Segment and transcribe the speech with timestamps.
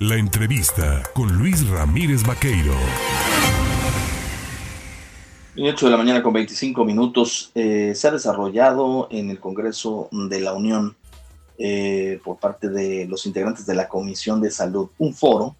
[0.00, 2.74] La entrevista con Luis Ramírez Vaqueiro.
[5.58, 7.50] 8 de la mañana con 25 minutos.
[7.54, 10.94] Eh, se ha desarrollado en el Congreso de la Unión
[11.56, 15.56] eh, por parte de los integrantes de la Comisión de Salud un foro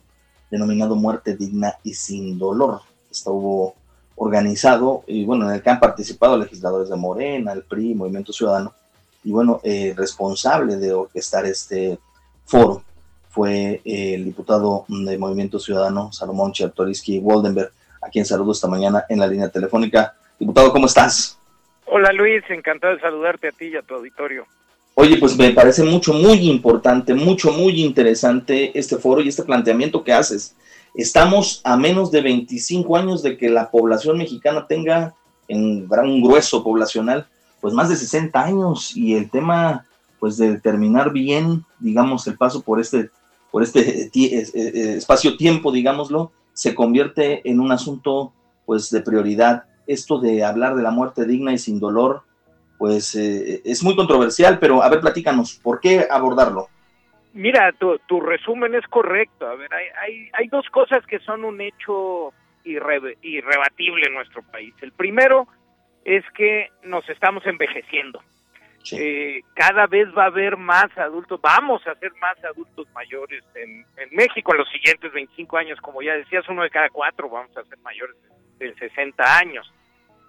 [0.50, 2.82] denominado Muerte Digna y Sin Dolor.
[3.10, 3.74] Estuvo
[4.16, 8.74] organizado y bueno, en el que han participado legisladores de Morena, el PRI, Movimiento Ciudadano
[9.24, 11.98] y bueno, eh, responsable de orquestar este
[12.44, 12.84] foro
[13.36, 19.04] fue eh, el diputado de Movimiento Ciudadano, Salomón Chertoriski Waldenberg, a quien saludo esta mañana
[19.10, 20.14] en la línea telefónica.
[20.40, 21.38] Diputado, ¿cómo estás?
[21.84, 24.46] Hola Luis, encantado de saludarte a ti y a tu auditorio.
[24.94, 30.02] Oye, pues me parece mucho, muy importante, mucho, muy interesante este foro y este planteamiento
[30.02, 30.56] que haces.
[30.94, 35.14] Estamos a menos de 25 años de que la población mexicana tenga,
[35.46, 37.26] en gran grueso poblacional,
[37.60, 39.84] pues más de 60 años y el tema,
[40.18, 43.10] pues de determinar bien, digamos, el paso por este
[43.50, 48.32] por este eh, eh, espacio-tiempo, digámoslo, se convierte en un asunto
[48.64, 49.64] pues de prioridad.
[49.86, 52.22] Esto de hablar de la muerte digna y sin dolor,
[52.78, 56.68] pues eh, es muy controversial, pero a ver, platícanos, ¿por qué abordarlo?
[57.32, 59.46] Mira, tu, tu resumen es correcto.
[59.46, 62.32] A ver, hay, hay, hay dos cosas que son un hecho
[62.64, 64.74] irrebatible en nuestro país.
[64.80, 65.46] El primero
[66.04, 68.20] es que nos estamos envejeciendo.
[68.92, 73.84] Eh, cada vez va a haber más adultos, vamos a ser más adultos mayores en,
[74.12, 77.64] México en los siguientes 25 años, como ya decías, uno de cada cuatro vamos a
[77.64, 78.16] ser mayores
[78.58, 79.72] de 60 años.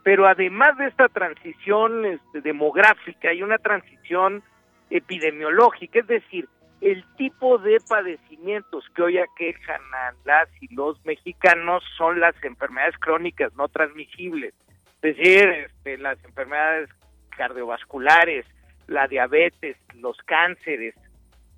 [0.04, 4.42] Pero además de esta transición este, demográfica hay una transición
[4.90, 6.48] epidemiológica, es decir,
[6.82, 12.98] el tipo de padecimientos que hoy aquejan a las y los mexicanos son las enfermedades
[13.00, 14.54] crónicas no transmisibles,
[15.02, 16.90] es decir, este, las enfermedades
[17.38, 18.46] cardiovasculares,
[18.88, 20.96] la diabetes, los cánceres.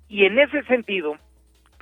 [0.08, 1.16] Y en ese sentido,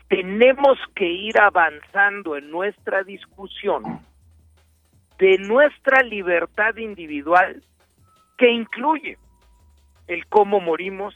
[0.08, 4.00] tenemos que ir avanzando en nuestra discusión
[5.18, 7.62] de nuestra libertad individual
[8.36, 9.18] que incluye
[10.06, 11.14] el cómo morimos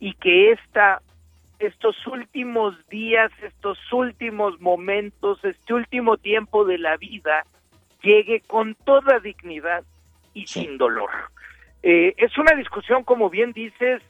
[0.00, 1.02] y que esta,
[1.58, 7.44] estos últimos días, estos últimos momentos, este último tiempo de la vida
[8.02, 9.84] llegue con toda dignidad
[10.32, 11.10] y sin dolor.
[11.86, 14.00] Eh, es una discusión, como bien dices,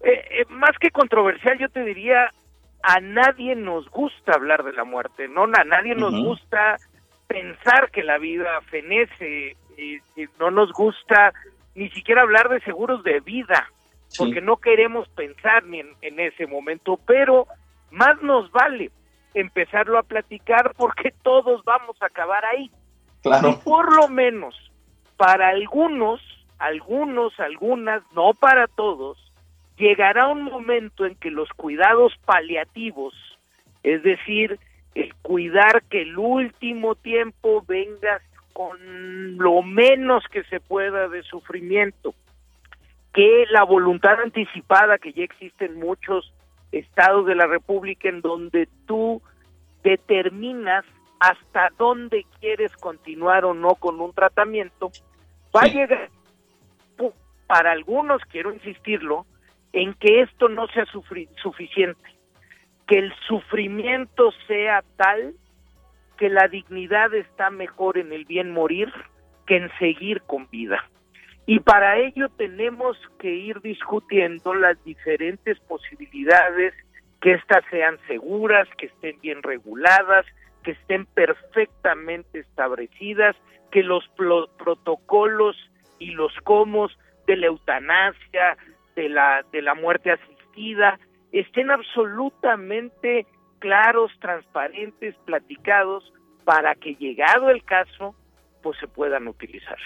[0.00, 2.30] eh, eh, más que controversial, yo te diría,
[2.82, 6.74] a nadie nos gusta hablar de la muerte, no a nadie nos gusta
[7.28, 9.56] pensar que la vida fenece,
[10.40, 11.32] no nos gusta
[11.76, 13.70] ni siquiera hablar de seguros de vida,
[14.18, 17.46] porque no queremos pensar ni en, ese momento, pero
[17.92, 18.90] más nos vale
[19.32, 22.68] empezarlo a platicar porque todos vamos a acabar ahí.
[23.22, 24.56] Y por lo menos
[25.16, 26.20] para algunos
[26.58, 29.18] algunos, algunas, no para todos,
[29.76, 33.14] llegará un momento en que los cuidados paliativos,
[33.82, 34.58] es decir,
[34.94, 38.20] el cuidar que el último tiempo venga
[38.52, 42.14] con lo menos que se pueda de sufrimiento,
[43.12, 46.32] que la voluntad anticipada que ya existe en muchos
[46.72, 49.20] estados de la República en donde tú
[49.84, 50.84] determinas
[51.20, 54.90] hasta dónde quieres continuar o no con un tratamiento,
[55.54, 56.10] va a llegar
[57.46, 59.26] para algunos, quiero insistirlo,
[59.72, 62.10] en que esto no sea suficiente,
[62.86, 65.34] que el sufrimiento sea tal
[66.16, 68.92] que la dignidad está mejor en el bien morir
[69.46, 70.82] que en seguir con vida.
[71.46, 76.74] Y para ello tenemos que ir discutiendo las diferentes posibilidades,
[77.20, 80.26] que éstas sean seguras, que estén bien reguladas,
[80.64, 83.36] que estén perfectamente establecidas,
[83.70, 84.04] que los
[84.58, 85.56] protocolos
[85.98, 86.88] y los cómo
[87.26, 88.56] de la eutanasia,
[88.94, 90.98] de la, de la muerte asistida,
[91.32, 93.26] estén absolutamente
[93.58, 96.12] claros, transparentes, platicados,
[96.44, 98.14] para que llegado el caso,
[98.62, 99.78] pues se puedan utilizar.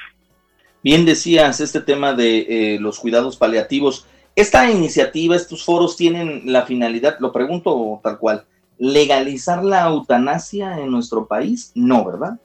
[0.83, 4.07] Bien decías este tema de eh, los cuidados paliativos.
[4.37, 8.45] Esta iniciativa, estos foros tienen la finalidad, lo pregunto tal cual,
[8.79, 11.73] legalizar la eutanasia en nuestro país?
[11.75, 12.41] No, ¿verdad?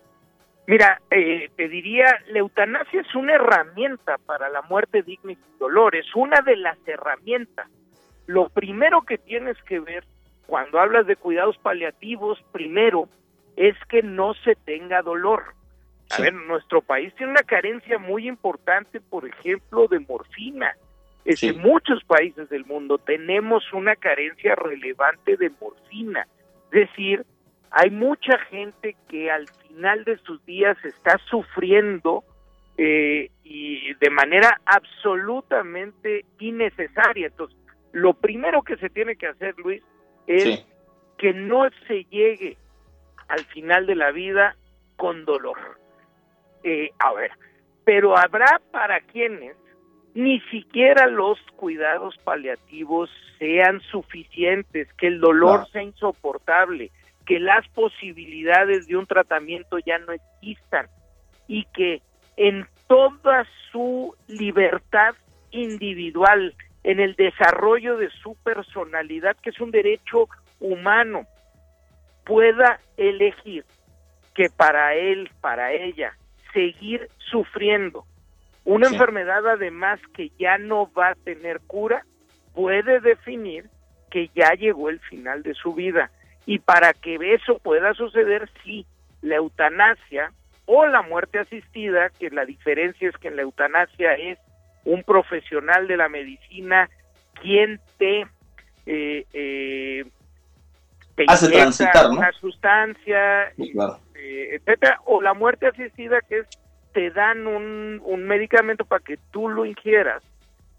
[0.68, 5.60] Mira, eh, te diría, la eutanasia es una herramienta para la muerte digna y sin
[5.60, 7.70] dolor, es una de las herramientas.
[8.26, 10.04] Lo primero que tienes que ver
[10.48, 13.08] cuando hablas de cuidados paliativos, primero,
[13.56, 15.54] es que no se tenga dolor.
[16.12, 20.76] A ver, nuestro país tiene una carencia muy importante, por ejemplo, de morfina.
[21.26, 26.28] En muchos países del mundo tenemos una carencia relevante de morfina.
[26.72, 27.26] Es decir,
[27.78, 32.24] hay mucha gente que al final de sus días está sufriendo
[32.78, 37.28] eh, y de manera absolutamente innecesaria.
[37.28, 37.58] Entonces,
[37.92, 39.84] lo primero que se tiene que hacer, Luis,
[40.26, 40.66] es
[41.18, 42.56] que no se llegue
[43.28, 44.56] al final de la vida
[44.96, 45.58] con dolor.
[46.64, 47.32] Eh, a ver,
[47.84, 49.58] pero habrá para quienes
[50.14, 56.90] ni siquiera los cuidados paliativos sean suficientes, que el dolor sea insoportable,
[57.26, 60.88] que las posibilidades de un tratamiento ya no existan
[61.48, 62.02] y que
[62.38, 65.16] en toda su libertad
[65.52, 70.28] individual, en el desarrollo de su personalidad, que es un derecho
[70.60, 71.26] humano,
[72.26, 73.66] pueda elegir
[74.34, 76.16] que para él, para ella,
[76.54, 78.06] seguir sufriendo
[78.66, 82.04] una enfermedad además que ya no va a tener cura,
[82.56, 83.70] puede definir
[84.10, 86.10] que ya llegó el final de su vida.
[86.46, 88.86] Y para que eso pueda suceder, sí,
[89.22, 90.32] la eutanasia
[90.66, 94.40] o la muerte asistida, que la diferencia es que en la eutanasia es
[94.84, 96.90] un profesional de la medicina
[97.42, 98.28] quien te,
[98.86, 100.06] eh, eh,
[101.28, 106.48] hace transitar una sustancia, este, etcétera, o la muerte asistida que es
[106.94, 110.24] te dan un, un medicamento para que tú lo ingieras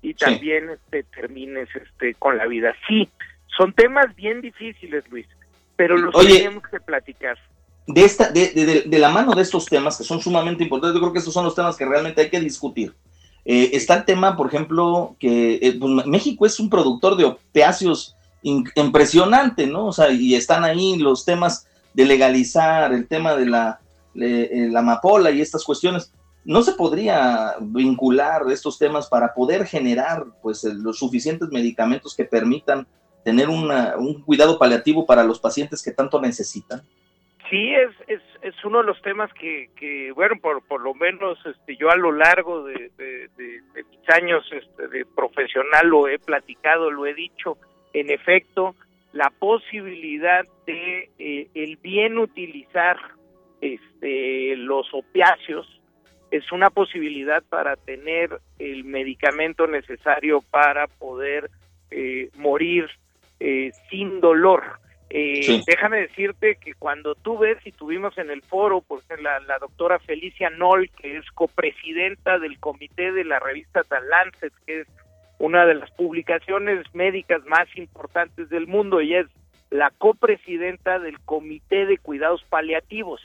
[0.00, 2.74] y también te este, termines este con la vida.
[2.88, 3.10] Sí,
[3.54, 5.26] son temas bien difíciles, Luis,
[5.76, 7.36] pero los tenemos que platicar.
[7.86, 11.00] De, esta, de, de, de, la mano de estos temas que son sumamente importantes, yo
[11.00, 12.94] creo que estos son los temas que realmente hay que discutir.
[13.44, 18.16] Eh, está el tema, por ejemplo, que eh, pues, México es un productor de opiáceos
[18.42, 19.86] impresionante, ¿no?
[19.86, 23.80] O sea, y están ahí los temas de legalizar, el tema de la
[24.18, 26.10] eh, la amapola y estas cuestiones,
[26.44, 32.86] ¿no se podría vincular estos temas para poder generar pues los suficientes medicamentos que permitan
[33.26, 36.82] tener un cuidado paliativo para los pacientes que tanto necesitan?
[37.50, 41.36] Sí, es, es, es uno de los temas que, que bueno, por, por lo menos
[41.44, 46.88] este, yo a lo largo de, de, mis años este, de profesional lo he platicado,
[46.92, 47.58] lo he dicho,
[47.92, 48.76] en efecto,
[49.12, 52.96] la posibilidad de eh, el bien utilizar
[53.60, 55.66] este, los opiáceos
[56.30, 61.50] es una posibilidad para tener el medicamento necesario para poder
[61.90, 62.86] eh, morir
[63.40, 64.80] eh, sin dolor.
[65.08, 69.58] Eh, déjame decirte que cuando tú ves y tuvimos en el foro, pues la, la
[69.58, 74.88] doctora Felicia Noll, que es copresidenta del comité de la revista The Lancet, que es
[75.38, 79.26] una de las publicaciones médicas más importantes del mundo, ella es
[79.70, 83.20] la copresidenta del comité de cuidados paliativos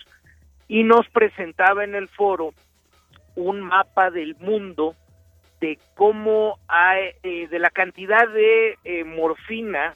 [0.67, 2.53] y nos presentaba en el foro
[3.35, 4.95] un mapa del mundo
[5.59, 9.95] de cómo hay, eh, de la cantidad de eh, morfina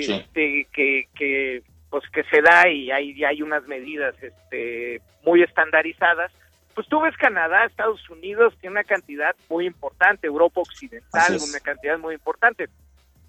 [0.00, 1.62] este, que, que
[1.94, 6.32] pues que se da y hay, hay unas medidas este, muy estandarizadas.
[6.74, 11.96] Pues tú ves Canadá, Estados Unidos tiene una cantidad muy importante, Europa Occidental una cantidad
[11.98, 12.68] muy importante.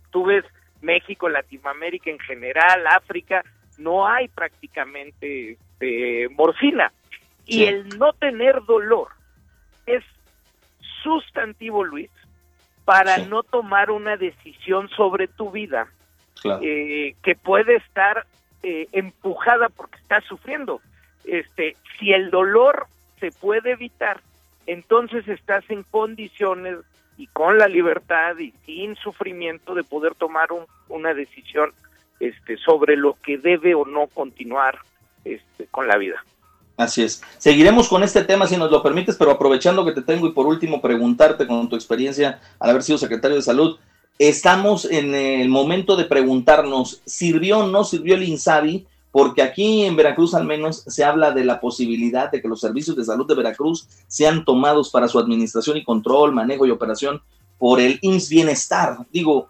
[0.09, 0.43] Tú ves
[0.81, 3.43] México, Latinoamérica en general, África,
[3.77, 6.91] no hay prácticamente este, morfina.
[7.45, 9.09] Y el no tener dolor
[9.85, 10.03] es
[11.03, 12.09] sustantivo, Luis,
[12.83, 15.87] para no tomar una decisión sobre tu vida
[16.61, 18.25] eh, que puede estar
[18.63, 20.81] eh, empujada porque estás sufriendo.
[21.23, 22.87] Este, si el dolor
[23.19, 24.21] se puede evitar,
[24.67, 26.77] entonces estás en condiciones
[27.17, 30.49] y con la libertad y sin sufrimiento de poder tomar
[30.89, 31.71] una decisión
[32.19, 34.79] este, sobre lo que debe o no continuar
[35.23, 36.23] este, con la vida.
[36.77, 37.23] Así es.
[37.37, 40.45] Seguiremos con este tema si nos lo permites, pero aprovechando que te tengo y por
[40.45, 43.79] último preguntarte con tu experiencia al haber sido secretario de salud,
[44.19, 48.87] estamos en el momento de preguntarnos, ¿sirvió o no sirvió el INSABI?
[49.11, 52.97] Porque aquí en Veracruz al menos se habla de la posibilidad de que los servicios
[52.97, 57.21] de salud de Veracruz sean tomados para su administración y control, manejo y operación
[57.57, 58.97] por el INS Bienestar.
[59.11, 59.47] Digo,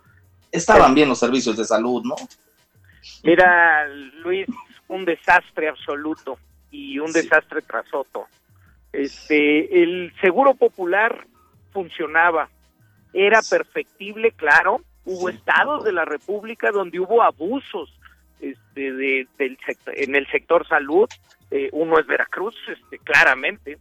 [0.51, 2.15] estaban bien los servicios de salud, ¿no?
[3.23, 3.87] Mira,
[4.23, 4.45] Luis,
[4.87, 6.37] un desastre absoluto
[6.69, 8.27] y un desastre tras otro.
[8.93, 11.25] Este, el seguro popular
[11.73, 12.49] funcionaba,
[13.15, 17.97] era perfectible, claro, hubo estados de la República donde hubo abusos
[18.41, 19.57] este, de, del
[19.87, 21.09] en el sector salud,
[21.49, 23.77] eh, uno es Veracruz, este, claramente,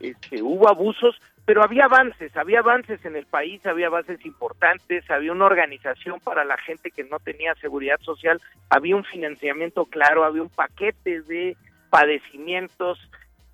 [0.00, 5.30] este, hubo abusos, pero había avances, había avances en el país, había avances importantes, había
[5.30, 10.42] una organización para la gente que no tenía seguridad social, había un financiamiento claro, había
[10.42, 11.56] un paquete de
[11.90, 12.98] padecimientos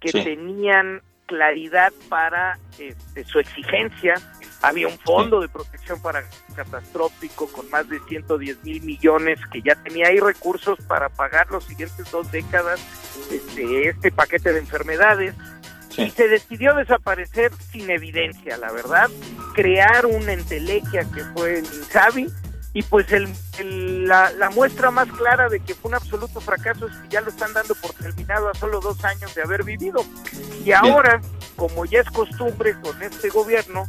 [0.01, 4.15] que tenían claridad para este, su exigencia,
[4.63, 6.25] había un fondo de protección para
[6.55, 11.65] catastrófico con más de 110 mil millones que ya tenía ahí recursos para pagar los
[11.65, 12.81] siguientes dos décadas
[13.31, 15.35] este, este paquete de enfermedades.
[15.97, 19.11] Y se decidió desaparecer sin evidencia, la verdad,
[19.55, 22.29] crear una entelequia que fue el INSABI
[22.73, 26.95] y pues el, la, la, muestra más clara de que fue un absoluto fracaso es
[26.99, 30.05] que ya lo están dando por terminado a solo dos años de haber vivido.
[30.65, 31.21] Y ahora,
[31.57, 33.89] como ya es costumbre con este gobierno,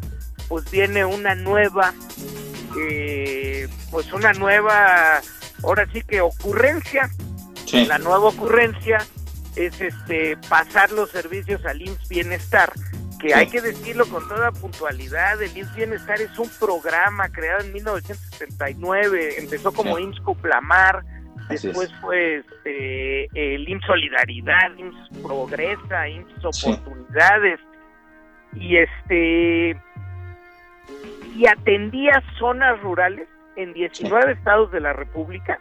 [0.50, 1.94] pues viene una nueva,
[2.78, 5.22] eh, pues una nueva,
[5.64, 7.10] ahora sí que ocurrencia.
[7.72, 8.98] La nueva ocurrencia
[9.56, 12.74] es este pasar los servicios al IMSS Bienestar
[13.20, 17.74] que hay que decirlo con toda puntualidad, el IMSS Bienestar es un programa creado en
[17.74, 21.04] 1979, empezó como IMSS Coplamar,
[21.50, 27.60] después fue este, el IMSS Solidaridad, IMSS Progresa, IMSS Oportunidades,
[28.56, 29.80] y este
[31.40, 35.58] y atendía zonas rurales en 19 estados de la República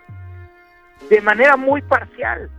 [1.08, 2.50] de manera muy parcial.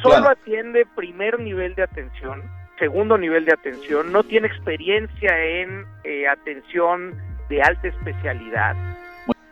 [0.00, 2.40] Solo atiende primer nivel de atención,
[2.78, 8.76] segundo nivel de atención, no tiene experiencia en eh, atención de alta especialidad.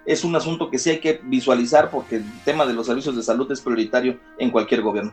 [0.04, 3.24] Es un asunto que sí hay que visualizar porque el tema de los servicios de
[3.24, 5.12] salud es prioritario en cualquier gobierno.